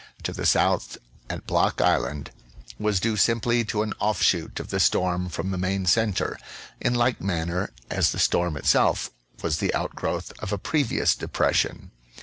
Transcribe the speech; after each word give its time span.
to 0.23 0.33
the 0.33 0.47
south 0.47 0.97
at 1.29 1.45
Block 1.45 1.79
Island 1.79 2.31
was 2.79 2.99
due 2.99 3.15
simply 3.15 3.63
to 3.65 3.83
an 3.83 3.93
off 4.01 4.19
shoot 4.23 4.59
of 4.59 4.69
the 4.69 4.79
storm 4.79 5.29
from 5.29 5.51
the 5.51 5.59
main 5.59 5.85
centre, 5.85 6.39
in 6.79 6.95
like 6.95 7.21
manner 7.21 7.69
as 7.91 8.11
the 8.11 8.17
storm 8.17 8.57
itself 8.57 9.11
was 9.43 9.59
the 9.59 9.71
outgrowth 9.75 10.33
of 10.39 10.51
a 10.51 10.57
previous 10.57 11.13
depression. 11.13 11.91